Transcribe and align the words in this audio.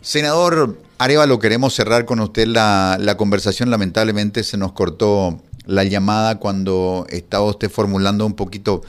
Senador 0.00 0.78
Arevalo, 0.98 1.40
queremos 1.40 1.74
cerrar 1.74 2.04
con 2.04 2.20
usted 2.20 2.46
la, 2.46 3.14
conversación. 3.18 3.68
Lamentablemente 3.68 4.44
se 4.44 4.56
nos 4.56 4.70
cortó 4.70 5.42
la 5.66 5.82
llamada 5.82 6.38
cuando 6.38 7.04
estaba 7.10 7.46
usted 7.46 7.68
formulando 7.68 8.24
un 8.24 8.34
poquito, 8.34 8.82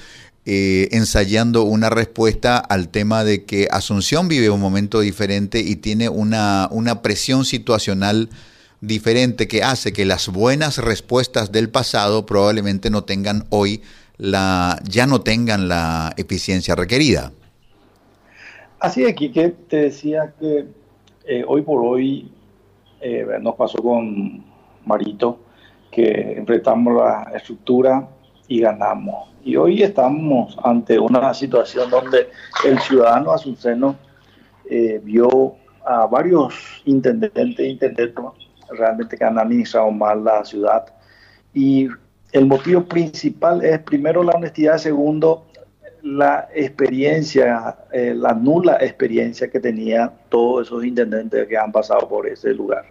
eh, 0.46 0.88
ensayando 0.92 1.64
una 1.64 1.90
respuesta 1.90 2.60
al 2.60 2.90
tema 2.90 3.24
de 3.24 3.44
que 3.44 3.68
Asunción 3.72 4.28
vive 4.28 4.52
un 4.52 4.62
momento 4.62 5.00
diferente 5.00 5.62
y 5.62 5.78
tiene 5.78 6.10
una, 6.10 6.68
una 6.70 7.02
presión 7.02 7.44
situacional 7.44 8.30
diferente 8.80 9.48
que 9.48 9.64
hace 9.64 9.92
que 9.92 10.06
las 10.06 10.28
buenas 10.28 10.78
respuestas 10.78 11.52
del 11.52 11.70
pasado 11.70 12.28
probablemente 12.28 12.92
no 12.92 13.04
tengan 13.04 13.48
hoy 13.50 13.82
la, 14.18 14.80
ya 14.84 15.08
no 15.08 15.22
tengan 15.22 15.68
la 15.68 16.14
eficiencia 16.18 16.76
requerida. 16.76 17.32
Así 18.80 19.04
es, 19.04 19.16
Quique, 19.16 19.56
te 19.68 19.78
decía 19.78 20.34
que 20.40 20.68
eh, 21.26 21.44
hoy 21.48 21.62
por 21.62 21.82
hoy 21.84 22.32
eh, 23.02 23.26
nos 23.42 23.56
pasó 23.56 23.82
con 23.82 24.44
Marito 24.86 25.40
que 25.92 26.34
enfrentamos 26.38 26.96
la 26.96 27.32
estructura 27.36 28.08
y 28.48 28.62
ganamos. 28.62 29.30
Y 29.44 29.56
hoy 29.56 29.84
estamos 29.84 30.58
ante 30.64 31.00
una 31.00 31.34
situación 31.34 31.90
donde 31.90 32.30
el 32.66 32.80
ciudadano 32.80 33.32
azuceno 33.32 33.96
eh, 34.70 35.00
vio 35.04 35.56
a 35.86 36.06
varios 36.06 36.82
intendentes 36.86 37.60
e 37.60 38.14
realmente 38.76 39.18
que 39.18 39.24
han 39.24 39.40
administrado 39.40 39.90
mal 39.92 40.24
la 40.24 40.44
ciudad. 40.46 40.86
Y 41.54 41.88
el 42.32 42.46
motivo 42.46 42.84
principal 42.84 43.64
es 43.64 43.80
primero 43.80 44.24
la 44.24 44.34
honestidad, 44.34 44.78
segundo 44.78 45.46
la 46.04 46.50
experiencia, 46.54 47.78
eh, 47.92 48.14
la 48.16 48.34
nula 48.34 48.78
experiencia 48.80 49.50
que 49.50 49.60
tenía 49.60 50.12
todos 50.30 50.68
esos 50.68 50.84
intendentes 50.86 51.48
que 51.48 51.58
han 51.58 51.72
pasado 51.72 52.08
por 52.08 52.28
ese 52.28 52.54
lugar. 52.54 52.86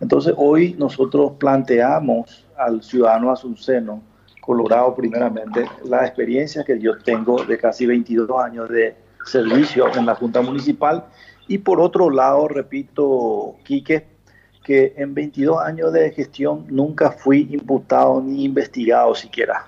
Entonces 0.00 0.34
hoy 0.36 0.74
nosotros 0.78 1.32
planteamos 1.38 2.46
al 2.56 2.82
ciudadano 2.82 3.30
azuceno, 3.30 4.02
colorado 4.40 4.94
primeramente, 4.94 5.64
la 5.84 6.04
experiencia 6.04 6.64
que 6.64 6.78
yo 6.78 6.98
tengo 6.98 7.42
de 7.44 7.56
casi 7.56 7.86
22 7.86 8.30
años 8.42 8.68
de 8.68 8.94
servicio 9.24 9.86
en 9.96 10.04
la 10.04 10.14
Junta 10.14 10.42
Municipal 10.42 11.04
y 11.48 11.58
por 11.58 11.80
otro 11.80 12.10
lado, 12.10 12.48
repito, 12.48 13.56
Quique, 13.64 14.06
que 14.62 14.94
en 14.96 15.14
22 15.14 15.60
años 15.62 15.92
de 15.92 16.10
gestión 16.10 16.66
nunca 16.68 17.10
fui 17.10 17.48
imputado 17.50 18.20
ni 18.22 18.44
investigado 18.44 19.14
siquiera. 19.14 19.66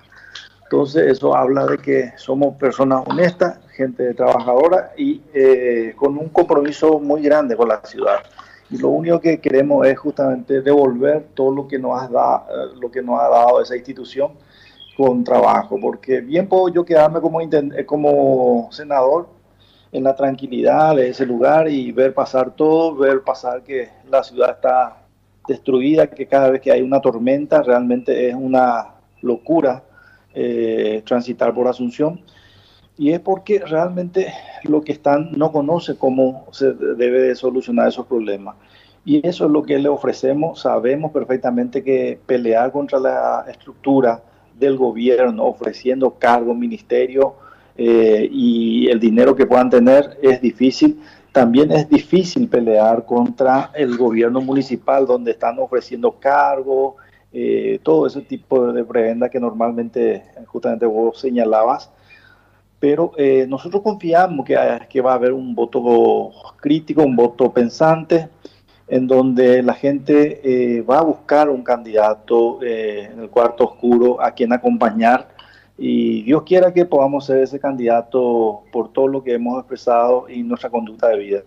Entonces 0.69 1.13
eso 1.13 1.33
habla 1.33 1.65
de 1.65 1.77
que 1.77 2.11
somos 2.17 2.57
personas 2.57 3.01
honestas, 3.07 3.57
gente 3.71 4.13
trabajadora 4.13 4.91
y 4.97 5.21
eh, 5.33 5.93
con 5.95 6.17
un 6.17 6.27
compromiso 6.27 6.99
muy 6.99 7.21
grande 7.21 7.55
con 7.55 7.69
la 7.69 7.79
ciudad. 7.85 8.17
Y 8.69 8.77
lo 8.77 8.89
único 8.89 9.21
que 9.21 9.39
queremos 9.39 9.87
es 9.87 9.97
justamente 9.97 10.61
devolver 10.61 11.27
todo 11.33 11.55
lo 11.55 11.67
que 11.69 11.79
nos 11.79 12.01
ha, 12.01 12.09
dado, 12.09 12.45
eh, 12.49 12.75
lo 12.81 12.91
que 12.91 13.01
nos 13.01 13.17
ha 13.17 13.29
dado 13.29 13.61
esa 13.61 13.77
institución 13.77 14.33
con 14.97 15.23
trabajo, 15.23 15.79
porque 15.79 16.19
bien 16.19 16.49
puedo 16.49 16.67
yo 16.67 16.83
quedarme 16.83 17.19
eh, 17.19 17.85
como 17.85 18.67
senador 18.73 19.29
en 19.93 20.03
la 20.03 20.17
tranquilidad 20.17 20.97
de 20.97 21.07
ese 21.07 21.25
lugar 21.25 21.69
y 21.69 21.93
ver 21.93 22.13
pasar 22.13 22.53
todo, 22.53 22.93
ver 22.93 23.21
pasar 23.21 23.63
que 23.63 23.87
la 24.09 24.21
ciudad 24.21 24.49
está 24.49 24.97
destruida, 25.47 26.07
que 26.07 26.27
cada 26.27 26.49
vez 26.49 26.59
que 26.59 26.73
hay 26.73 26.81
una 26.81 26.99
tormenta 26.99 27.63
realmente 27.63 28.27
es 28.27 28.35
una 28.35 28.95
locura 29.21 29.83
eh, 30.39 31.01
transitar 31.03 31.51
por 31.51 31.67
Asunción. 31.67 32.21
Y 32.95 33.09
es 33.09 33.19
porque 33.19 33.59
realmente 33.59 34.31
lo 34.65 34.81
que 34.81 34.91
están 34.91 35.31
no 35.31 35.51
conoce 35.51 35.97
cómo 35.97 36.45
se 36.51 36.73
debe 36.73 37.21
de 37.21 37.35
solucionar 37.35 37.87
esos 37.87 38.05
problemas. 38.05 38.55
Y 39.03 39.25
eso 39.27 39.45
es 39.45 39.51
lo 39.51 39.63
que 39.63 39.79
le 39.79 39.89
ofrecemos. 39.89 40.61
Sabemos 40.61 41.11
perfectamente 41.11 41.83
que 41.83 42.19
pelear 42.23 42.71
contra 42.71 42.99
la 42.99 43.45
estructura 43.49 44.21
del 44.59 44.77
gobierno, 44.77 45.43
ofreciendo 45.45 46.11
cargo, 46.19 46.53
ministerio 46.53 47.33
eh, 47.75 48.29
y 48.31 48.87
el 48.89 48.99
dinero 48.99 49.35
que 49.35 49.47
puedan 49.47 49.71
tener 49.71 50.19
es 50.21 50.39
difícil. 50.39 51.01
También 51.31 51.71
es 51.71 51.89
difícil 51.89 52.47
pelear 52.47 53.05
contra 53.05 53.71
el 53.73 53.97
gobierno 53.97 54.39
municipal, 54.39 55.07
donde 55.07 55.31
están 55.31 55.57
ofreciendo 55.57 56.11
cargos, 56.19 56.93
eh, 57.39 57.79
todo 57.83 58.07
ese 58.07 58.21
tipo 58.21 58.71
de 58.73 58.83
prebenda 58.83 59.29
que 59.29 59.39
normalmente 59.39 60.23
justamente 60.47 60.87
vos 60.87 61.19
señalabas. 61.19 61.91
Pero 62.79 63.11
eh, 63.15 63.45
nosotros 63.47 63.83
confiamos 63.83 64.43
que, 64.43 64.57
que 64.89 65.01
va 65.01 65.11
a 65.11 65.15
haber 65.15 65.33
un 65.33 65.53
voto 65.53 66.31
crítico, 66.59 67.03
un 67.03 67.15
voto 67.15 67.53
pensante, 67.53 68.29
en 68.87 69.05
donde 69.05 69.61
la 69.61 69.75
gente 69.75 70.41
eh, 70.43 70.81
va 70.81 70.99
a 70.99 71.03
buscar 71.03 71.49
un 71.49 71.63
candidato 71.63 72.59
en 72.63 73.19
el 73.19 73.29
cuarto 73.29 73.65
oscuro 73.65 74.19
a 74.19 74.31
quien 74.31 74.51
acompañar 74.51 75.27
y 75.77 76.23
Dios 76.23 76.41
quiera 76.43 76.73
que 76.73 76.85
podamos 76.85 77.25
ser 77.27 77.43
ese 77.43 77.59
candidato 77.59 78.63
por 78.71 78.91
todo 78.91 79.07
lo 79.07 79.23
que 79.23 79.35
hemos 79.35 79.59
expresado 79.59 80.27
y 80.27 80.41
nuestra 80.41 80.71
conducta 80.71 81.09
de 81.09 81.17
vida. 81.17 81.43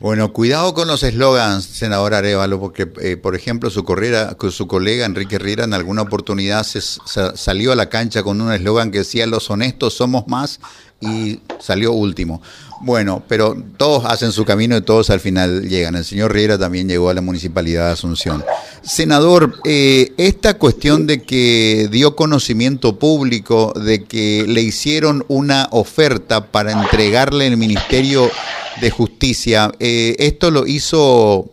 Bueno, 0.00 0.32
cuidado 0.32 0.74
con 0.74 0.88
los 0.88 1.02
eslogans, 1.02 1.64
senador 1.64 2.14
Arevalo, 2.14 2.58
porque, 2.58 2.90
eh, 3.00 3.16
por 3.16 3.36
ejemplo, 3.36 3.70
su, 3.70 3.84
correra, 3.84 4.36
su 4.50 4.66
colega 4.66 5.06
Enrique 5.06 5.38
Riera 5.38 5.64
en 5.64 5.72
alguna 5.72 6.02
oportunidad 6.02 6.64
se, 6.64 6.80
salió 6.80 7.72
a 7.72 7.76
la 7.76 7.88
cancha 7.88 8.22
con 8.22 8.40
un 8.40 8.52
eslogan 8.52 8.90
que 8.90 8.98
decía 8.98 9.26
los 9.26 9.48
honestos 9.50 9.94
somos 9.94 10.26
más 10.26 10.60
y 11.00 11.40
salió 11.60 11.92
último. 11.92 12.42
Bueno, 12.80 13.22
pero 13.28 13.56
todos 13.76 14.04
hacen 14.04 14.32
su 14.32 14.44
camino 14.44 14.76
y 14.76 14.82
todos 14.82 15.10
al 15.10 15.20
final 15.20 15.68
llegan. 15.68 15.94
El 15.94 16.04
señor 16.04 16.32
Riera 16.32 16.58
también 16.58 16.88
llegó 16.88 17.08
a 17.08 17.14
la 17.14 17.20
municipalidad 17.20 17.86
de 17.86 17.92
Asunción. 17.92 18.44
Senador, 18.86 19.60
eh, 19.64 20.12
esta 20.18 20.58
cuestión 20.58 21.06
de 21.06 21.22
que 21.22 21.88
dio 21.90 22.14
conocimiento 22.14 22.98
público 22.98 23.72
de 23.72 24.04
que 24.04 24.44
le 24.46 24.60
hicieron 24.60 25.24
una 25.28 25.68
oferta 25.70 26.52
para 26.52 26.72
entregarle 26.72 27.46
el 27.46 27.56
Ministerio 27.56 28.30
de 28.80 28.90
Justicia, 28.90 29.72
eh, 29.80 30.16
esto 30.18 30.50
lo 30.50 30.66
hizo 30.66 31.50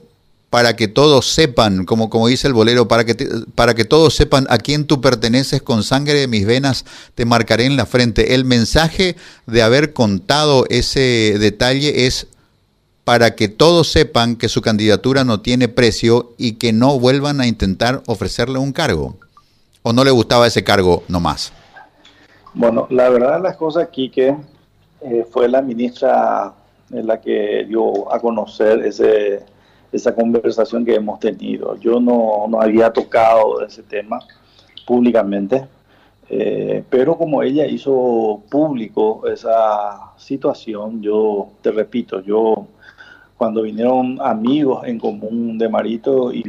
para 0.49 0.75
que 0.75 0.89
todos 0.89 1.31
sepan, 1.31 1.85
como, 1.85 2.09
como 2.09 2.27
dice 2.27 2.45
el 2.45 2.53
bolero, 2.53 2.89
para 2.89 3.05
que, 3.05 3.15
para 3.55 3.73
que 3.73 3.85
todos 3.85 4.13
sepan 4.13 4.45
a 4.49 4.57
quién 4.57 4.83
tú 4.83 4.99
perteneces, 4.99 5.61
con 5.61 5.81
sangre 5.81 6.19
de 6.19 6.27
mis 6.27 6.45
venas 6.45 6.83
te 7.15 7.23
marcaré 7.23 7.63
en 7.65 7.77
la 7.77 7.85
frente. 7.85 8.35
El 8.35 8.43
mensaje 8.43 9.15
de 9.47 9.61
haber 9.61 9.93
contado 9.93 10.65
ese 10.69 11.37
detalle 11.39 12.05
es 12.05 12.27
para 13.03 13.35
que 13.35 13.47
todos 13.47 13.91
sepan 13.91 14.35
que 14.35 14.49
su 14.49 14.61
candidatura 14.61 15.23
no 15.23 15.41
tiene 15.41 15.67
precio 15.67 16.33
y 16.37 16.53
que 16.53 16.73
no 16.73 16.99
vuelvan 16.99 17.41
a 17.41 17.47
intentar 17.47 18.03
ofrecerle 18.07 18.59
un 18.59 18.73
cargo. 18.73 19.15
¿O 19.83 19.93
no 19.93 20.03
le 20.03 20.11
gustaba 20.11 20.47
ese 20.47 20.63
cargo 20.63 21.03
nomás? 21.07 21.51
Bueno, 22.53 22.87
la 22.89 23.09
verdad 23.09 23.41
las 23.41 23.57
cosas 23.57 23.83
aquí 23.83 24.09
que 24.09 24.35
eh, 25.01 25.25
fue 25.31 25.49
la 25.49 25.61
ministra 25.61 26.53
la 26.89 27.21
que 27.21 27.65
dio 27.67 28.13
a 28.13 28.19
conocer 28.19 28.85
ese 28.85 29.45
esa 29.91 30.15
conversación 30.15 30.85
que 30.85 30.95
hemos 30.95 31.19
tenido. 31.19 31.75
Yo 31.77 31.99
no, 31.99 32.45
no 32.47 32.61
había 32.61 32.91
tocado 32.91 33.61
ese 33.65 33.83
tema 33.83 34.19
públicamente, 34.85 35.67
eh, 36.29 36.83
pero 36.89 37.17
como 37.17 37.43
ella 37.43 37.65
hizo 37.65 38.41
público 38.49 39.27
esa 39.27 40.13
situación, 40.17 41.01
yo 41.01 41.49
te 41.61 41.71
repito, 41.71 42.21
yo 42.21 42.67
cuando 43.41 43.63
vinieron 43.63 44.19
amigos 44.21 44.83
en 44.85 44.99
común 44.99 45.57
de 45.57 45.67
Marito 45.67 46.31
y, 46.31 46.43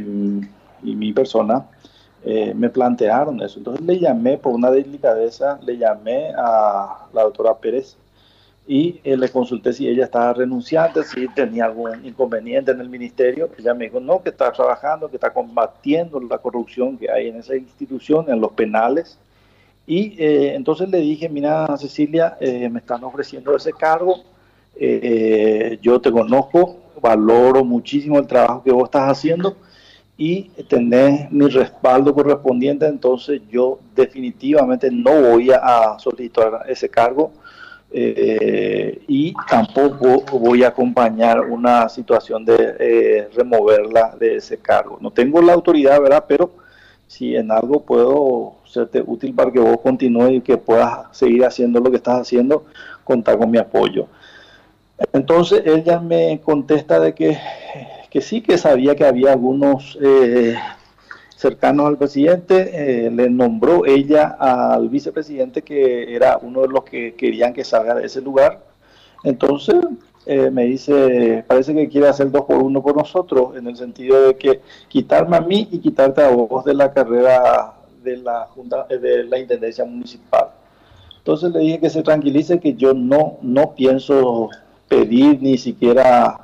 mi 0.83 1.11
persona, 1.11 1.65
eh, 2.23 2.53
me 2.53 2.69
plantearon 2.69 3.41
eso. 3.41 3.57
Entonces 3.57 3.83
le 3.83 3.97
llamé 3.97 4.37
por 4.37 4.53
una 4.53 4.69
delicadeza, 4.69 5.59
le 5.63 5.79
llamé 5.79 6.31
a 6.37 7.07
la 7.11 7.23
doctora 7.23 7.57
Pérez 7.57 7.97
y 8.67 9.01
eh, 9.03 9.17
le 9.17 9.27
consulté 9.29 9.73
si 9.73 9.87
ella 9.87 10.03
estaba 10.03 10.33
renunciante, 10.33 11.03
si 11.03 11.27
tenía 11.29 11.65
algún 11.65 12.05
inconveniente 12.05 12.69
en 12.69 12.79
el 12.79 12.89
ministerio. 12.89 13.49
Ella 13.57 13.73
me 13.73 13.85
dijo, 13.85 13.99
no, 13.99 14.21
que 14.21 14.29
está 14.29 14.51
trabajando, 14.51 15.09
que 15.09 15.15
está 15.15 15.33
combatiendo 15.33 16.19
la 16.19 16.37
corrupción 16.37 16.99
que 16.99 17.09
hay 17.09 17.29
en 17.29 17.37
esa 17.37 17.55
institución, 17.55 18.25
en 18.27 18.39
los 18.39 18.51
penales. 18.51 19.17
Y 19.87 20.13
eh, 20.21 20.53
entonces 20.53 20.89
le 20.89 20.99
dije, 20.99 21.27
mira 21.27 21.75
Cecilia, 21.75 22.37
me 22.39 22.77
están 22.77 23.03
ofreciendo 23.03 23.55
ese 23.55 23.73
cargo, 23.73 24.17
yo 25.81 25.99
te 25.99 26.11
conozco, 26.11 26.82
valoro 27.03 27.65
muchísimo 27.65 28.17
el 28.17 28.25
trabajo 28.25 28.63
que 28.63 28.71
vos 28.71 28.85
estás 28.85 29.11
haciendo 29.11 29.57
y 30.17 30.43
tenés 30.69 31.29
mi 31.31 31.47
respaldo 31.47 32.13
correspondiente, 32.15 32.85
entonces 32.87 33.41
yo 33.51 33.79
definitivamente 33.93 34.89
no 34.89 35.11
voy 35.21 35.51
a 35.51 35.97
solicitar 35.99 36.63
ese 36.67 36.87
cargo 36.87 37.31
eh, 37.91 39.01
y 39.07 39.33
tampoco 39.49 40.23
voy 40.39 40.63
a 40.63 40.69
acompañar 40.69 41.41
una 41.41 41.89
situación 41.89 42.45
de 42.45 42.75
eh, 42.79 43.29
removerla 43.35 44.15
de 44.17 44.37
ese 44.37 44.57
cargo. 44.57 44.97
No 45.01 45.11
tengo 45.11 45.41
la 45.41 45.53
autoridad, 45.53 46.01
¿verdad? 46.01 46.23
Pero 46.27 46.51
si 47.05 47.35
en 47.35 47.51
algo 47.51 47.81
puedo 47.81 48.55
serte 48.65 49.03
útil 49.05 49.35
para 49.35 49.51
que 49.51 49.59
vos 49.59 49.79
continúes 49.81 50.33
y 50.33 50.41
que 50.41 50.57
puedas 50.57 51.05
seguir 51.11 51.45
haciendo 51.45 51.79
lo 51.79 51.91
que 51.91 51.97
estás 51.97 52.21
haciendo, 52.21 52.65
contar 53.03 53.37
con 53.37 53.51
mi 53.51 53.59
apoyo. 53.59 54.07
Entonces 55.11 55.63
ella 55.65 55.99
me 55.99 56.39
contesta 56.41 56.99
de 56.99 57.13
que, 57.13 57.37
que 58.09 58.21
sí, 58.21 58.41
que 58.41 58.57
sabía 58.57 58.95
que 58.95 59.05
había 59.05 59.33
algunos 59.33 59.97
eh, 60.01 60.55
cercanos 61.35 61.87
al 61.87 61.97
presidente, 61.97 63.07
eh, 63.07 63.11
le 63.11 63.29
nombró 63.29 63.85
ella 63.85 64.37
al 64.39 64.89
vicepresidente 64.89 65.61
que 65.61 66.15
era 66.15 66.39
uno 66.41 66.61
de 66.61 66.69
los 66.69 66.83
que 66.83 67.15
querían 67.15 67.53
que 67.53 67.63
salga 67.63 67.95
de 67.95 68.05
ese 68.05 68.21
lugar. 68.21 68.63
Entonces 69.23 69.75
eh, 70.25 70.49
me 70.49 70.65
dice, 70.65 71.43
parece 71.47 71.73
que 71.73 71.89
quiere 71.89 72.07
hacer 72.07 72.31
dos 72.31 72.45
por 72.45 72.63
uno 72.63 72.81
por 72.81 72.95
nosotros, 72.95 73.57
en 73.57 73.67
el 73.67 73.75
sentido 73.75 74.27
de 74.27 74.35
que 74.35 74.61
quitarme 74.87 75.37
a 75.37 75.41
mí 75.41 75.67
y 75.71 75.79
quitarte 75.79 76.21
a 76.21 76.29
vos 76.29 76.63
de 76.63 76.73
la 76.73 76.91
carrera 76.91 77.73
de 78.03 78.17
la, 78.17 78.45
junta, 78.45 78.85
de 78.85 79.23
la 79.25 79.39
Intendencia 79.39 79.83
Municipal. 79.85 80.47
Entonces 81.17 81.51
le 81.51 81.59
dije 81.59 81.79
que 81.79 81.89
se 81.89 82.03
tranquilice, 82.03 82.59
que 82.59 82.73
yo 82.73 82.93
no, 82.93 83.37
no 83.41 83.75
pienso 83.75 84.49
pedir 84.87 85.41
ni 85.41 85.57
siquiera 85.57 86.43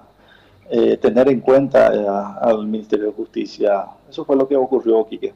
eh, 0.71 0.97
tener 0.97 1.27
en 1.29 1.39
cuenta 1.39 1.91
eh, 1.91 2.05
al 2.41 2.67
Ministerio 2.67 3.07
de 3.07 3.13
Justicia. 3.13 3.85
Eso 4.07 4.23
fue 4.23 4.35
lo 4.35 4.47
que 4.47 4.55
ocurrió, 4.55 5.03
Quique. 5.07 5.33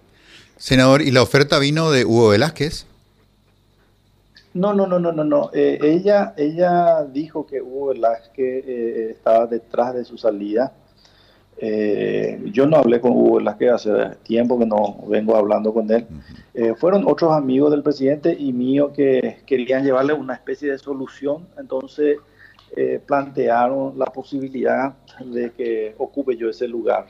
Senador, 0.57 1.01
¿y 1.01 1.09
la 1.09 1.23
oferta 1.23 1.57
vino 1.57 1.89
de 1.89 2.05
Hugo 2.05 2.29
Velázquez? 2.29 2.85
No, 4.53 4.75
no, 4.75 4.85
no, 4.85 4.99
no, 4.99 5.11
no, 5.11 5.23
no. 5.23 5.49
Eh, 5.51 5.79
ella, 5.81 6.35
ella 6.37 7.03
dijo 7.05 7.47
que 7.47 7.63
Hugo 7.63 7.87
Velázquez 7.87 8.67
estaba 9.09 9.47
detrás 9.47 9.95
de 9.95 10.05
su 10.05 10.19
salida. 10.19 10.71
yo 11.59 12.67
no 12.67 12.77
hablé 12.77 13.01
con 13.01 13.13
Hugo 13.13 13.37
Velázquez 13.37 13.71
hace 13.71 13.91
tiempo 14.21 14.59
que 14.59 14.67
no 14.67 14.99
vengo 15.07 15.35
hablando 15.35 15.73
con 15.73 15.89
él. 15.89 16.05
fueron 16.77 17.07
otros 17.07 17.31
amigos 17.31 17.71
del 17.71 17.81
presidente 17.81 18.35
y 18.37 18.53
mío 18.53 18.93
que 18.93 19.39
querían 19.47 19.83
llevarle 19.83 20.13
una 20.13 20.35
especie 20.35 20.69
de 20.69 20.77
solución. 20.77 21.47
Entonces 21.57 22.17
eh, 22.75 22.99
plantearon 23.05 23.97
la 23.97 24.05
posibilidad 24.05 24.93
de 25.23 25.51
que 25.51 25.95
ocupe 25.97 26.35
yo 26.35 26.49
ese 26.49 26.67
lugar. 26.67 27.05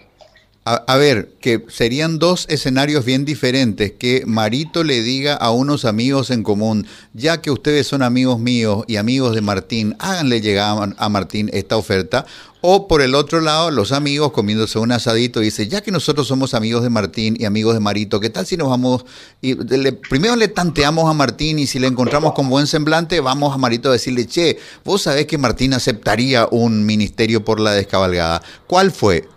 A, 0.66 0.96
ver, 0.96 1.34
que 1.42 1.66
serían 1.68 2.20
dos 2.20 2.46
escenarios 2.48 3.04
bien 3.04 3.26
diferentes, 3.26 3.92
que 3.92 4.24
Marito 4.26 4.86
le 4.86 5.02
diga 5.02 5.36
a 5.36 5.52
unos 5.52 5.84
amigos 5.84 6.32
en 6.32 6.42
común, 6.42 6.88
ya 7.14 7.42
que 7.42 7.52
ustedes 7.52 7.86
son 7.86 8.02
amigos 8.02 8.40
míos 8.40 8.86
y 8.88 8.96
amigos 8.96 9.36
de 9.36 9.42
Martín, 9.42 9.94
háganle 10.00 10.40
llegar 10.40 10.96
a 10.98 11.10
Martín 11.10 11.50
esta 11.52 11.76
oferta, 11.76 12.26
o 12.62 12.88
por 12.88 13.02
el 13.02 13.14
otro 13.14 13.42
lado, 13.42 13.72
los 13.72 13.92
amigos 13.92 14.32
comiéndose 14.32 14.80
un 14.80 14.94
asadito 14.94 15.42
y 15.42 15.46
dice, 15.46 15.68
ya 15.68 15.82
que 15.82 15.92
nosotros 15.92 16.30
somos 16.30 16.54
amigos 16.54 16.82
de 16.82 16.90
Martín 16.90 17.36
y 17.38 17.44
amigos 17.44 17.74
de 17.74 17.82
Marito, 17.82 18.22
¿qué 18.22 18.30
tal 18.30 18.46
si 18.46 18.56
nos 18.56 18.70
vamos 18.70 19.04
y 19.42 19.56
primero 19.56 20.38
le 20.38 20.48
tanteamos 20.48 21.10
a 21.10 21.14
Martín 21.14 21.60
y 21.60 21.68
si 21.68 21.78
le 21.78 21.88
encontramos 21.88 22.32
con 22.32 22.48
buen 22.48 22.68
semblante, 22.68 23.20
vamos 23.20 23.54
a 23.54 23.58
Marito 23.58 23.90
a 23.90 23.92
decirle, 23.92 24.28
che, 24.28 24.60
vos 24.86 25.02
sabés 25.02 25.26
que 25.26 25.38
Martín 25.38 25.74
aceptaría 25.74 26.48
un 26.52 26.86
ministerio 26.86 27.44
por 27.44 27.60
la 27.60 27.74
descabalgada. 27.74 28.42
¿Cuál 28.66 28.94
fue? 28.94 29.33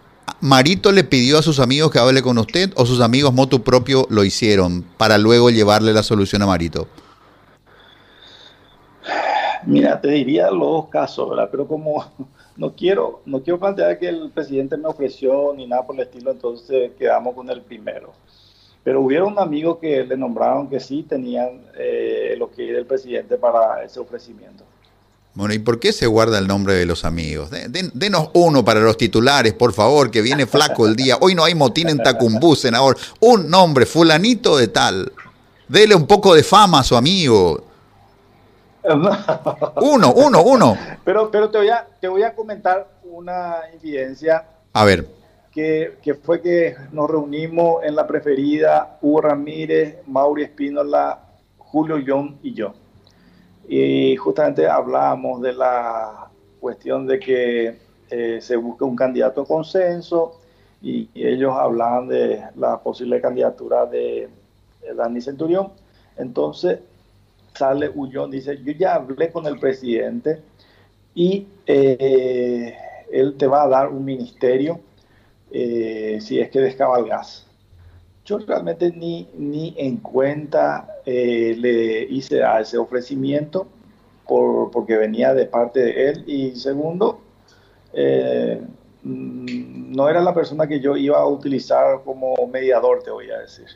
¿Marito 0.46 0.92
le 0.92 1.02
pidió 1.02 1.38
a 1.38 1.42
sus 1.42 1.58
amigos 1.58 1.90
que 1.90 1.98
hable 1.98 2.22
con 2.22 2.38
usted 2.38 2.70
o 2.76 2.86
sus 2.86 3.00
amigos 3.00 3.34
motu 3.34 3.64
propio 3.64 4.06
lo 4.10 4.22
hicieron 4.22 4.84
para 4.96 5.18
luego 5.18 5.50
llevarle 5.50 5.92
la 5.92 6.04
solución 6.04 6.40
a 6.40 6.46
Marito? 6.46 6.86
Mira, 9.64 10.00
te 10.00 10.06
diría 10.06 10.48
los 10.52 10.86
casos, 10.86 11.30
¿verdad? 11.30 11.48
Pero 11.50 11.66
como 11.66 12.04
no 12.56 12.76
quiero, 12.76 13.22
no 13.26 13.42
quiero 13.42 13.58
plantear 13.58 13.98
que 13.98 14.08
el 14.08 14.30
presidente 14.30 14.76
me 14.76 14.86
ofreció 14.86 15.52
ni 15.52 15.66
nada 15.66 15.84
por 15.84 15.96
el 15.96 16.02
estilo, 16.02 16.30
entonces 16.30 16.92
quedamos 16.96 17.34
con 17.34 17.50
el 17.50 17.62
primero. 17.62 18.12
Pero 18.84 19.00
hubieron 19.00 19.40
amigos 19.40 19.78
que 19.80 20.04
le 20.04 20.16
nombraron 20.16 20.68
que 20.68 20.78
sí 20.78 21.02
tenían 21.02 21.62
eh, 21.76 22.36
lo 22.38 22.52
que 22.52 22.70
era 22.70 22.78
el 22.78 22.86
presidente 22.86 23.36
para 23.36 23.82
ese 23.82 23.98
ofrecimiento. 23.98 24.62
Bueno, 25.36 25.52
¿y 25.52 25.58
por 25.58 25.78
qué 25.78 25.92
se 25.92 26.06
guarda 26.06 26.38
el 26.38 26.48
nombre 26.48 26.72
de 26.72 26.86
los 26.86 27.04
amigos? 27.04 27.50
denos 27.92 28.30
uno 28.32 28.64
para 28.64 28.80
los 28.80 28.96
titulares, 28.96 29.52
por 29.52 29.74
favor, 29.74 30.10
que 30.10 30.22
viene 30.22 30.46
flaco 30.46 30.86
el 30.86 30.96
día. 30.96 31.18
Hoy 31.20 31.34
no 31.34 31.44
hay 31.44 31.54
motín 31.54 31.90
en 31.90 31.98
Tacumbú, 31.98 32.56
senador. 32.56 32.96
Un 33.20 33.50
nombre, 33.50 33.84
fulanito 33.84 34.56
de 34.56 34.68
tal. 34.68 35.12
Dele 35.68 35.94
un 35.94 36.06
poco 36.06 36.34
de 36.34 36.42
fama 36.42 36.80
a 36.80 36.84
su 36.84 36.96
amigo. 36.96 37.62
Uno, 39.82 40.14
uno, 40.14 40.42
uno. 40.42 40.78
Pero, 41.04 41.28
pero 41.30 41.50
te, 41.50 41.58
voy 41.58 41.68
a, 41.68 41.86
te 42.00 42.06
voy 42.06 42.22
a 42.22 42.34
comentar 42.34 42.88
una 43.02 43.56
evidencia. 43.74 44.46
A 44.72 44.84
ver. 44.84 45.06
Que, 45.50 45.98
que, 46.02 46.14
fue 46.14 46.40
que 46.40 46.76
nos 46.92 47.10
reunimos 47.10 47.82
en 47.82 47.96
la 47.96 48.06
preferida 48.06 48.96
Hugo 49.02 49.22
Ramírez, 49.22 49.96
Mauri 50.06 50.44
Espínola, 50.44 51.18
Julio 51.58 51.98
Young 51.98 52.36
y 52.44 52.54
yo 52.54 52.74
y 53.68 54.16
justamente 54.16 54.66
hablábamos 54.66 55.42
de 55.42 55.52
la 55.52 56.30
cuestión 56.60 57.06
de 57.06 57.18
que 57.18 57.78
eh, 58.10 58.38
se 58.40 58.56
busque 58.56 58.84
un 58.84 58.96
candidato 58.96 59.42
a 59.42 59.46
consenso 59.46 60.40
y, 60.80 61.08
ellos 61.14 61.52
hablaban 61.54 62.08
de 62.08 62.42
la 62.56 62.80
posible 62.80 63.20
candidatura 63.20 63.86
de, 63.86 64.28
Dani 64.96 65.20
Centurión. 65.20 65.72
Entonces 66.16 66.78
sale 67.54 67.90
Ullón, 67.92 68.30
dice, 68.30 68.62
yo 68.62 68.72
ya 68.72 68.94
hablé 68.94 69.32
con 69.32 69.46
el 69.46 69.58
presidente 69.58 70.42
y 71.14 71.48
eh, 71.66 72.76
él 73.10 73.36
te 73.36 73.46
va 73.46 73.64
a 73.64 73.68
dar 73.68 73.88
un 73.88 74.04
ministerio 74.04 74.80
eh, 75.50 76.18
si 76.20 76.38
es 76.38 76.50
que 76.50 76.60
descabalgas 76.60 77.46
yo 78.26 78.38
realmente 78.38 78.90
ni, 78.90 79.28
ni 79.34 79.74
en 79.78 79.98
cuenta 79.98 80.95
eh, 81.06 81.54
le 81.56 82.02
hice 82.02 82.42
a 82.42 82.60
ese 82.60 82.78
ofrecimiento 82.78 83.68
por, 84.26 84.72
porque 84.72 84.96
venía 84.96 85.32
de 85.34 85.46
parte 85.46 85.80
de 85.80 86.08
él 86.10 86.24
y 86.26 86.56
segundo, 86.56 87.20
eh, 87.92 88.60
mm, 89.04 89.94
no 89.94 90.08
era 90.08 90.20
la 90.20 90.34
persona 90.34 90.66
que 90.66 90.80
yo 90.80 90.96
iba 90.96 91.18
a 91.18 91.26
utilizar 91.26 92.02
como 92.04 92.34
mediador, 92.52 93.04
te 93.04 93.12
voy 93.12 93.30
a 93.30 93.38
decir. 93.38 93.66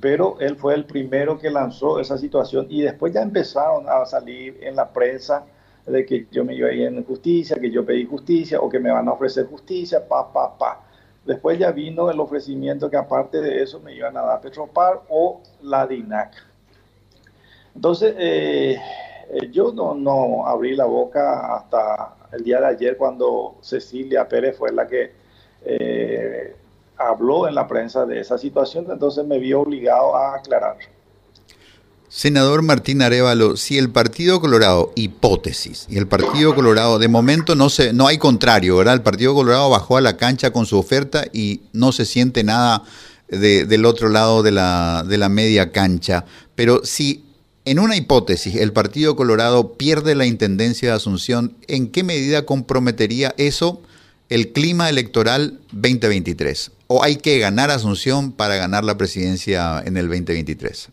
Pero 0.00 0.38
él 0.40 0.56
fue 0.56 0.74
el 0.74 0.86
primero 0.86 1.38
que 1.38 1.50
lanzó 1.50 2.00
esa 2.00 2.16
situación 2.16 2.66
y 2.70 2.80
después 2.80 3.12
ya 3.12 3.20
empezaron 3.20 3.84
a 3.86 4.06
salir 4.06 4.58
en 4.62 4.74
la 4.74 4.90
prensa 4.90 5.44
de 5.86 6.06
que 6.06 6.26
yo 6.30 6.44
me 6.44 6.54
iba 6.54 6.68
a 6.68 6.72
ir 6.72 6.86
en 6.86 7.04
justicia, 7.04 7.56
que 7.60 7.70
yo 7.70 7.84
pedí 7.84 8.06
justicia 8.06 8.60
o 8.60 8.68
que 8.68 8.78
me 8.78 8.90
van 8.90 9.08
a 9.08 9.12
ofrecer 9.12 9.46
justicia, 9.46 10.06
pa, 10.08 10.32
pa, 10.32 10.56
pa. 10.56 10.84
Después 11.24 11.58
ya 11.58 11.70
vino 11.72 12.10
el 12.10 12.18
ofrecimiento 12.20 12.88
que 12.88 12.96
aparte 12.96 13.42
de 13.42 13.62
eso 13.62 13.80
me 13.80 13.94
iban 13.94 14.16
a 14.16 14.22
dar 14.22 14.40
Petropar 14.40 15.02
o 15.10 15.42
la 15.60 15.86
DINAC. 15.86 16.48
Entonces, 17.74 18.14
eh, 18.18 18.76
eh, 19.30 19.50
yo 19.52 19.72
no, 19.72 19.94
no, 19.94 20.46
abrí 20.46 20.74
la 20.74 20.86
boca 20.86 21.56
hasta 21.56 22.16
el 22.32 22.44
día 22.44 22.60
de 22.60 22.66
ayer 22.66 22.96
cuando 22.96 23.56
Cecilia 23.60 24.28
Pérez 24.28 24.56
fue 24.56 24.72
la 24.72 24.86
que 24.86 25.12
eh, 25.64 26.56
habló 26.96 27.46
en 27.46 27.54
la 27.54 27.66
prensa 27.66 28.06
de 28.06 28.20
esa 28.20 28.38
situación, 28.38 28.86
entonces 28.90 29.24
me 29.26 29.38
vi 29.38 29.52
obligado 29.52 30.16
a 30.16 30.36
aclarar. 30.36 30.76
Senador 32.08 32.62
Martín 32.62 33.02
Arevalo, 33.02 33.56
si 33.58 33.76
el 33.76 33.90
Partido 33.90 34.40
Colorado, 34.40 34.92
hipótesis, 34.94 35.86
y 35.90 35.98
el 35.98 36.08
Partido 36.08 36.54
Colorado, 36.54 36.98
de 36.98 37.08
momento 37.08 37.54
no, 37.54 37.68
se, 37.68 37.92
no 37.92 38.06
hay 38.06 38.16
contrario, 38.16 38.78
¿verdad? 38.78 38.94
El 38.94 39.02
Partido 39.02 39.34
Colorado 39.34 39.68
bajó 39.68 39.98
a 39.98 40.00
la 40.00 40.16
cancha 40.16 40.50
con 40.50 40.64
su 40.64 40.78
oferta 40.78 41.26
y 41.34 41.60
no 41.74 41.92
se 41.92 42.06
siente 42.06 42.44
nada 42.44 42.82
del 43.28 43.84
otro 43.84 44.08
lado 44.08 44.42
de 44.42 44.52
la, 44.52 45.04
de 45.06 45.18
la 45.18 45.28
media 45.28 45.70
cancha. 45.70 46.24
Pero 46.54 46.82
si 46.82 47.27
en 47.70 47.78
una 47.78 47.96
hipótesis 47.96 48.56
el 48.56 48.72
Partido 48.72 49.14
Colorado 49.14 49.74
pierde 49.74 50.14
la 50.14 50.24
Intendencia 50.24 50.88
de 50.90 50.96
Asunción, 50.96 51.56
¿en 51.66 51.92
qué 51.92 52.02
medida 52.02 52.46
comprometería 52.46 53.34
eso 53.36 53.82
el 54.30 54.52
clima 54.52 54.88
electoral 54.88 55.60
2023? 55.72 56.72
¿O 56.86 57.02
hay 57.02 57.16
que 57.16 57.38
ganar 57.38 57.70
Asunción 57.70 58.32
para 58.32 58.56
ganar 58.56 58.84
la 58.84 58.96
presidencia 58.96 59.82
en 59.84 59.98
el 59.98 60.08
2023? 60.08 60.88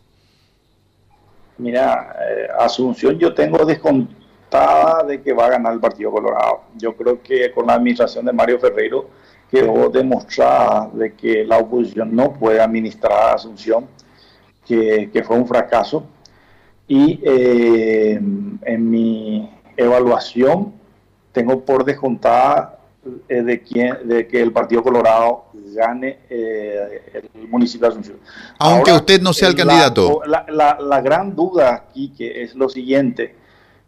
Mira, 1.60 2.14
eh, 2.20 2.48
Asunción 2.60 3.18
yo 3.18 3.34
tengo 3.34 3.66
descontada 3.66 5.04
de 5.08 5.22
que 5.22 5.32
va 5.32 5.46
a 5.46 5.52
ganar 5.52 5.74
el 5.74 5.80
Partido 5.80 6.12
Colorado. 6.12 6.64
Yo 6.76 6.94
creo 6.94 7.22
que 7.22 7.52
con 7.54 7.68
la 7.68 7.76
administración 7.76 8.26
de 8.26 8.34
Mario 8.34 8.60
Ferreiro 8.60 9.10
quedó 9.50 9.90
demostrada 9.90 10.90
de 10.94 11.14
que 11.14 11.46
la 11.46 11.60
oposición 11.60 12.14
no 12.14 12.34
puede 12.34 12.60
administrar 12.60 13.36
Asunción, 13.36 13.88
que, 14.68 15.24
fue 15.26 15.38
un 15.38 15.48
fracaso. 15.48 16.06
Y 16.88 17.20
eh, 17.24 18.14
en 18.14 18.90
mi 18.90 19.50
evaluación 19.76 20.74
tengo 21.32 21.66
por 21.66 21.84
descontada 21.84 22.80
eh, 23.28 23.42
de, 23.42 23.62
quién, 23.62 24.08
de 24.08 24.28
que 24.28 24.42
el 24.42 24.52
Partido 24.52 24.82
Colorado 24.82 25.46
gane 25.76 26.20
eh, 26.30 27.22
el 27.34 27.48
municipio 27.48 27.88
de 27.88 27.94
Asunción. 27.94 28.18
Aunque 28.58 28.92
usted 28.92 29.22
no 29.22 29.34
sea 29.34 29.50
el 29.50 29.56
candidato. 29.56 30.22
La, 30.26 31.02
gran 31.02 31.36
duda 31.36 31.74
aquí 31.76 32.10
que 32.18 32.42
es 32.42 32.56
lo 32.56 32.70
siguiente, 32.70 33.36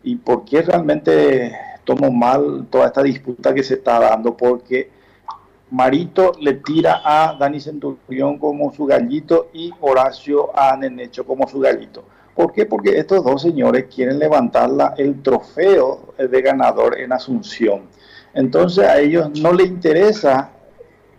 y 0.04 0.18
por 0.18 0.46
qué 0.46 0.62
realmente 0.62 1.52
tomo 1.84 2.12
mal 2.12 2.68
toda 2.70 2.88
esta 2.88 3.02
disputa 3.02 3.54
que 3.54 3.64
se 3.64 3.76
está 3.76 4.00
dando, 4.00 4.38
porque 4.38 4.92
Marito 5.72 6.34
le 6.40 6.54
tira 6.54 7.02
a 7.04 7.36
Dani 7.40 7.60
Centurión 7.60 8.38
como 8.38 8.72
su 8.74 8.86
gallito 8.86 9.50
y 9.54 9.74
Horacio 9.82 10.58
a 10.58 10.78
Nenecho 10.78 11.26
como 11.26 11.48
su 11.48 11.60
gallito. 11.60 12.04
¿Por 12.38 12.54
qué? 12.54 12.68
Porque 12.68 13.00
estos 13.00 13.24
dos 13.24 13.42
señores 13.42 13.86
quieren 13.94 14.20
levantar 14.20 14.70
el 14.98 15.24
trofeo 15.24 16.14
de 16.20 16.42
ganador 16.44 17.00
en 17.00 17.12
Asunción. 17.12 17.86
Entonces 18.32 18.86
a 18.86 19.00
ellos 19.00 19.32
no 19.40 19.52
les 19.52 19.70
interesa 19.70 20.52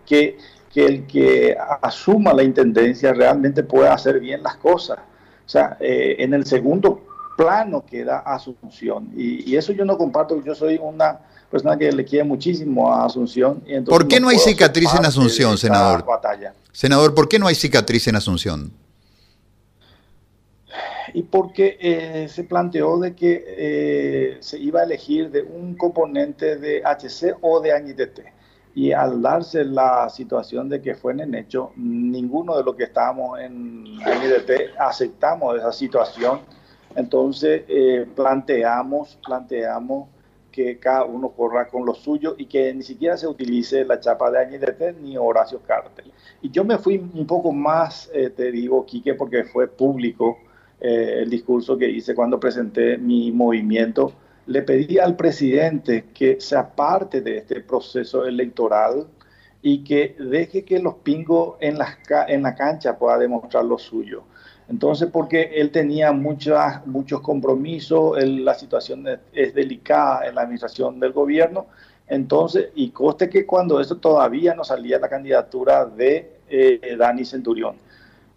que, 0.05 0.37
el 0.73 1.05
que 1.07 1.57
asuma 1.81 2.31
la 2.31 2.43
intendencia 2.43 3.11
realmente 3.11 3.63
pueda 3.63 3.93
hacer 3.93 4.21
bien 4.21 4.41
las 4.41 4.55
cosas. 4.55 4.97
O 5.45 5.49
sea, 5.49 5.75
eh, 5.81 6.15
en 6.19 6.33
el 6.33 6.45
segundo 6.45 7.01
plano 7.35 7.83
queda 7.85 8.19
Asunción. 8.19 9.11
Y, 9.13 9.57
eso 9.57 9.73
yo 9.73 9.83
no 9.83 9.97
comparto, 9.97 10.41
yo 10.41 10.55
soy 10.55 10.79
una 10.81 11.19
persona 11.51 11.77
que 11.77 11.91
le 11.91 12.05
quiere 12.05 12.23
muchísimo 12.23 12.93
a 12.93 13.03
Asunción. 13.03 13.61
Y 13.67 13.81
¿Por 13.81 14.07
qué 14.07 14.21
no, 14.21 14.29
hay 14.29 14.37
cicatriz 14.37 14.93
en 14.97 15.05
Asunción, 15.05 15.57
senador? 15.57 16.05
Senador, 16.71 17.13
¿por 17.13 17.27
qué 17.27 17.39
no 17.39 17.47
hay 17.47 17.55
cicatriz 17.55 18.07
en 18.07 18.15
Asunción? 18.15 18.71
Y 21.13 21.23
porque 21.23 21.77
eh, 21.79 22.27
se 22.29 22.43
planteó 22.43 22.97
de 22.99 23.15
que 23.15 23.43
eh, 23.47 24.37
se 24.39 24.59
iba 24.59 24.81
a 24.81 24.83
elegir 24.83 25.31
de 25.31 25.43
un 25.43 25.75
componente 25.75 26.57
de 26.57 26.83
HC 26.83 27.37
o 27.41 27.59
de 27.59 27.73
AñiTT. 27.73 28.19
Y 28.75 28.91
al 28.91 29.21
darse 29.21 29.65
la 29.65 30.09
situación 30.09 30.69
de 30.69 30.81
que 30.81 30.95
fue 30.95 31.13
en 31.13 31.21
el 31.21 31.35
hecho, 31.35 31.71
ninguno 31.75 32.55
de 32.57 32.63
los 32.63 32.75
que 32.75 32.83
estábamos 32.83 33.39
en 33.39 33.85
AñiTT 34.03 34.77
aceptamos 34.77 35.57
esa 35.57 35.71
situación. 35.71 36.41
Entonces 36.95 37.63
eh, 37.67 38.07
planteamos, 38.15 39.17
planteamos 39.25 40.07
que 40.51 40.79
cada 40.79 41.05
uno 41.05 41.29
corra 41.29 41.67
con 41.67 41.85
lo 41.85 41.93
suyo 41.93 42.35
y 42.37 42.45
que 42.45 42.73
ni 42.73 42.83
siquiera 42.83 43.15
se 43.17 43.27
utilice 43.27 43.85
la 43.85 43.99
chapa 43.99 44.31
de 44.31 44.39
AñiTT 44.39 44.99
ni 45.01 45.17
Horacio 45.17 45.61
Cartel. 45.61 46.11
Y 46.41 46.49
yo 46.49 46.63
me 46.63 46.77
fui 46.77 46.97
un 46.97 47.27
poco 47.27 47.51
más, 47.51 48.09
te 48.11 48.51
digo, 48.51 48.85
Quique, 48.85 49.13
porque 49.13 49.43
fue 49.43 49.67
público 49.67 50.37
eh, 50.81 51.19
el 51.21 51.29
discurso 51.29 51.77
que 51.77 51.89
hice 51.89 52.15
cuando 52.15 52.39
presenté 52.39 52.97
mi 52.97 53.31
movimiento, 53.31 54.13
le 54.47 54.61
pedí 54.63 54.97
al 54.97 55.15
presidente 55.15 56.05
que 56.13 56.39
se 56.39 56.55
aparte 56.55 57.21
de 57.21 57.37
este 57.37 57.61
proceso 57.61 58.25
electoral 58.25 59.07
y 59.61 59.83
que 59.83 60.15
deje 60.19 60.63
que 60.63 60.79
los 60.79 60.95
pingos 60.95 61.57
en, 61.59 61.77
en 62.27 62.41
la 62.43 62.55
cancha 62.55 62.97
puedan 62.97 63.19
demostrar 63.19 63.65
lo 63.65 63.77
suyo. 63.77 64.23
Entonces, 64.69 65.09
porque 65.11 65.51
él 65.55 65.71
tenía 65.71 66.11
muchas, 66.11 66.85
muchos 66.85 67.21
compromisos, 67.21 68.23
la 68.23 68.53
situación 68.53 69.05
es, 69.33 69.53
delicada 69.55 70.27
en 70.27 70.35
la 70.35 70.41
administración 70.41 70.99
del 70.99 71.11
gobierno, 71.11 71.65
entonces, 72.07 72.69
y 72.75 72.91
coste 72.91 73.29
que 73.29 73.45
cuando 73.45 73.79
eso 73.81 73.97
todavía 73.97 74.53
no 74.53 74.63
salía 74.63 74.99
la 74.99 75.09
candidatura 75.09 75.85
de 75.85 76.37
eh, 76.47 76.95
Dani 76.97 77.25
Centurión. 77.25 77.75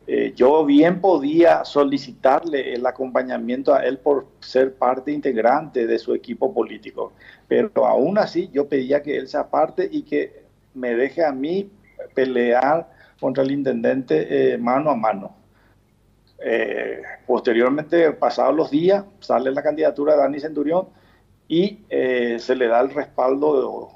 Eh, 0.06 0.32
yo 0.34 0.64
bien 0.64 1.00
podía 1.00 1.64
solicitarle 1.64 2.74
el 2.74 2.84
acompañamiento 2.86 3.72
a 3.72 3.84
él 3.84 3.98
por 3.98 4.26
ser 4.40 4.74
parte 4.74 5.12
integrante 5.12 5.86
de 5.86 5.98
su 5.98 6.12
equipo 6.12 6.52
político, 6.52 7.12
pero 7.46 7.86
aún 7.86 8.18
así 8.18 8.50
yo 8.52 8.68
pedía 8.68 9.02
que 9.02 9.16
él 9.16 9.28
sea 9.28 9.48
parte 9.48 9.88
y 9.90 10.02
que 10.02 10.42
me 10.74 10.94
deje 10.94 11.24
a 11.24 11.30
mí 11.30 11.70
pelear 12.14 12.90
contra 13.20 13.44
el 13.44 13.52
intendente 13.52 14.54
eh, 14.54 14.58
mano 14.58 14.90
a 14.90 14.96
mano. 14.96 15.36
Eh, 16.44 17.00
posteriormente, 17.24 18.10
pasados 18.12 18.56
los 18.56 18.70
días, 18.72 19.04
sale 19.20 19.52
la 19.52 19.62
candidatura 19.62 20.14
de 20.14 20.22
Dani 20.22 20.40
Centurión 20.40 20.88
y 21.46 21.84
se 21.88 22.56
le 22.56 22.66
da 22.66 22.80
el 22.80 22.90
respaldo 22.90 23.90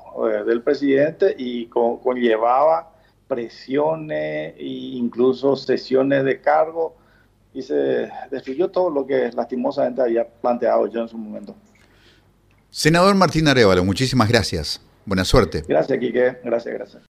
del 0.44 0.62
presidente 0.62 1.34
y 1.38 1.66
conllevaba 1.66 2.95
presiones 3.26 4.54
e 4.56 4.64
incluso 4.94 5.56
sesiones 5.56 6.24
de 6.24 6.40
cargo 6.40 6.96
y 7.52 7.62
se 7.62 8.10
destruyó 8.30 8.68
todo 8.68 8.90
lo 8.90 9.06
que 9.06 9.30
lastimosamente 9.32 10.02
había 10.02 10.26
planteado 10.28 10.86
yo 10.88 11.00
en 11.00 11.08
su 11.08 11.16
momento. 11.16 11.54
Senador 12.70 13.14
Martín 13.14 13.48
Arevalo, 13.48 13.84
muchísimas 13.84 14.28
gracias. 14.28 14.80
Buena 15.06 15.24
suerte. 15.24 15.64
Gracias, 15.66 15.98
Quique. 15.98 16.36
Gracias, 16.44 16.74
gracias. 16.74 17.02